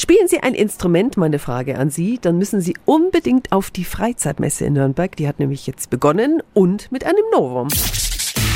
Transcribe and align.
Spielen 0.00 0.28
Sie 0.28 0.38
ein 0.38 0.54
Instrument, 0.54 1.16
meine 1.16 1.40
Frage 1.40 1.76
an 1.76 1.90
Sie, 1.90 2.20
dann 2.22 2.38
müssen 2.38 2.60
Sie 2.60 2.76
unbedingt 2.84 3.50
auf 3.50 3.72
die 3.72 3.82
Freizeitmesse 3.82 4.64
in 4.64 4.74
Nürnberg. 4.74 5.16
Die 5.16 5.26
hat 5.26 5.40
nämlich 5.40 5.66
jetzt 5.66 5.90
begonnen 5.90 6.40
und 6.54 6.92
mit 6.92 7.02
einem 7.02 7.24
Novum. 7.32 7.66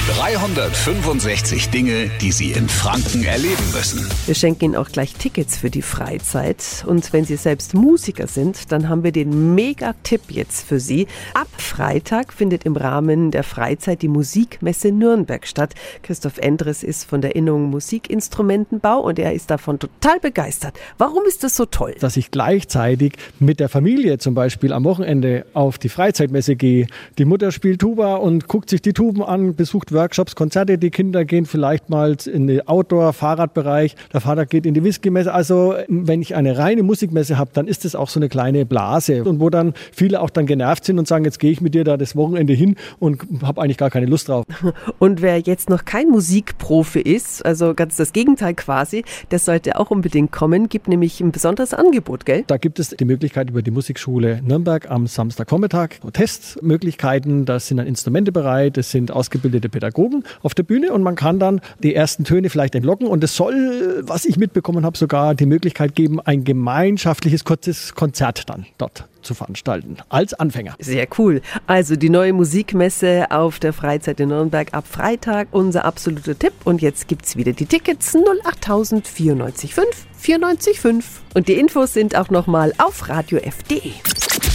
365 0.09 1.71
Dinge, 1.71 2.11
die 2.21 2.33
Sie 2.33 2.51
in 2.51 2.69
Franken 2.69 3.23
erleben 3.23 3.63
müssen. 3.73 4.05
Wir 4.27 4.35
schenken 4.35 4.65
Ihnen 4.65 4.77
auch 4.77 4.89
gleich 4.89 5.15
Tickets 5.15 5.57
für 5.57 5.71
die 5.71 5.81
Freizeit. 5.81 6.85
Und 6.89 7.13
wenn 7.13 7.25
Sie 7.25 7.37
selbst 7.37 7.73
Musiker 7.73 8.27
sind, 8.27 8.73
dann 8.73 8.89
haben 8.89 9.05
wir 9.05 9.13
den 9.13 9.55
Mega-Tipp 9.55 10.23
jetzt 10.31 10.67
für 10.67 10.81
Sie. 10.81 11.07
Ab 11.35 11.47
Freitag 11.57 12.33
findet 12.33 12.65
im 12.65 12.75
Rahmen 12.75 13.31
der 13.31 13.45
Freizeit 13.45 14.03
die 14.03 14.09
Musikmesse 14.09 14.91
Nürnberg 14.91 15.47
statt. 15.47 15.75
Christoph 16.03 16.39
Endres 16.39 16.83
ist 16.83 17.05
von 17.05 17.21
der 17.21 17.37
Innung 17.37 17.71
Musikinstrumentenbau 17.71 18.99
und 19.03 19.21
er 19.21 19.33
ist 19.33 19.53
davon 19.53 19.79
total 19.79 20.19
begeistert. 20.19 20.75
Warum 20.99 21.23
ist 21.29 21.45
das 21.45 21.55
so 21.55 21.65
toll? 21.65 21.95
Dass 22.01 22.17
ich 22.17 22.33
gleichzeitig 22.33 23.13
mit 23.39 23.61
der 23.61 23.69
Familie 23.69 24.19
zum 24.19 24.35
Beispiel 24.35 24.73
am 24.73 24.83
Wochenende 24.83 25.47
auf 25.55 25.79
die 25.79 25.89
Freizeitmesse 25.89 26.57
gehe. 26.57 26.89
Die 27.19 27.25
Mutter 27.25 27.53
spielt 27.53 27.81
Tuba 27.81 28.17
und 28.17 28.49
guckt 28.49 28.69
sich 28.69 28.83
die 28.83 28.95
Tuben 28.95 29.23
an, 29.23 29.55
besucht 29.55 29.92
Workshops, 29.93 30.35
Konzerte. 30.35 30.79
Die 30.79 30.91
Kinder 30.91 31.25
gehen 31.25 31.47
vielleicht 31.47 31.91
mal 31.91 32.17
in 32.27 32.47
den 32.47 32.67
Outdoor-Fahrradbereich. 32.67 33.97
Der 34.13 34.21
Vater 34.21 34.47
geht 34.47 34.67
in 34.67 34.75
die 34.75 34.83
Whisky-Messe. 34.83 35.33
Also 35.33 35.75
wenn 35.89 36.23
ich 36.23 36.35
eine 36.35 36.59
reine 36.59 36.83
Musikmesse 36.83 37.39
habe, 37.39 37.51
dann 37.53 37.69
ist 37.69 37.85
das 37.85 37.95
auch 37.95 38.09
so 38.09 38.19
eine 38.19 38.29
kleine 38.29 38.67
Blase. 38.67 39.25
Und 39.25 39.41
wo 39.41 39.51
dann 39.51 39.75
viele 39.93 40.21
auch 40.21 40.31
dann 40.31 40.47
genervt 40.47 40.85
sind 40.85 40.99
und 40.99 41.07
sagen, 41.07 41.25
jetzt 41.25 41.39
gehe 41.39 41.51
ich 41.51 41.61
mit 41.61 41.75
dir 41.75 41.85
da 41.85 41.97
das 41.97 42.17
Wochenende 42.17 42.53
hin 42.53 42.77
und 42.99 43.23
habe 43.43 43.63
eigentlich 43.63 43.79
gar 43.79 43.91
keine 43.91 44.07
Lust 44.07 44.29
drauf. 44.29 44.45
Und 44.99 45.23
wer 45.23 45.39
jetzt 45.39 45.69
noch 45.69 45.85
kein 45.85 46.09
Musikprofi 46.09 47.01
ist, 47.01 47.45
also 47.45 47.75
ganz 47.75 47.97
das 47.97 48.13
Gegenteil 48.13 48.55
quasi, 48.55 49.05
der 49.31 49.39
sollte 49.39 49.79
auch 49.79 49.91
unbedingt 49.91 50.33
kommen. 50.33 50.69
Gibt 50.69 50.89
nämlich 50.89 51.21
ein 51.21 51.33
besonderes 51.33 51.75
Angebot, 51.75 52.25
gell? 52.25 52.45
Da 52.47 52.57
gibt 52.57 52.79
es 52.79 52.91
die 52.91 53.05
Möglichkeit 53.05 53.51
über 53.51 53.63
die 53.63 53.71
Musikschule 53.71 54.41
Nürnberg 54.43 54.91
am 54.91 55.07
Samstagvormittag 55.07 56.01
Testmöglichkeiten. 56.13 57.45
Da 57.45 57.59
sind 57.59 57.79
dann 57.79 57.87
Instrumente 57.87 58.33
bereit, 58.33 58.79
es 58.79 58.91
sind 58.91 59.11
ausgebildete 59.11 59.69
Pädagogen 59.69 59.82
Pädagogen 59.83 60.23
auf 60.43 60.55
der 60.55 60.63
Bühne 60.63 60.93
und 60.93 61.03
man 61.03 61.17
kann 61.17 61.39
dann 61.41 61.61
die 61.83 61.95
ersten 61.95 62.25
Töne 62.25 62.51
vielleicht 62.51 62.75
entlocken 62.75 63.07
und 63.09 63.25
es 63.25 63.35
soll, 63.35 64.03
was 64.07 64.25
ich 64.25 64.37
mitbekommen 64.37 64.85
habe, 64.85 64.97
sogar 64.97 65.35
die 65.35 65.47
Möglichkeit 65.47 65.95
geben, 65.97 66.21
ein 66.21 66.45
gemeinschaftliches 66.45 67.45
kurzes 67.45 67.95
Konzert 67.95 68.49
dann 68.49 68.67
dort 68.79 69.09
zu 69.23 69.35
veranstalten 69.35 69.97
als 70.09 70.35
Anfänger. 70.35 70.75
Sehr 70.79 71.07
cool. 71.19 71.43
Also 71.67 71.97
die 71.97 72.11
neue 72.11 72.33
Musikmesse 72.33 73.27
auf 73.31 73.59
der 73.59 73.73
Freizeit 73.73 74.21
in 74.21 74.29
Nürnberg 74.29 74.73
ab 74.73 74.87
Freitag, 74.87 75.49
unser 75.53 75.85
absoluter 75.85 76.39
Tipp. 76.39 76.53
Und 76.65 76.83
jetzt 76.83 77.09
gibt 77.09 77.27
es 77.27 77.37
wieder 77.37 77.53
die 77.53 77.67
Tickets 77.67 78.17
08000 78.17 79.07
94 79.07 79.75
5 79.75 79.87
94 80.19 80.81
5. 80.81 81.21
Und 81.35 81.49
die 81.49 81.55
Infos 81.55 81.93
sind 81.93 82.17
auch 82.17 82.31
nochmal 82.31 82.73
auf 82.79 83.09
radiof.de. 83.09 83.93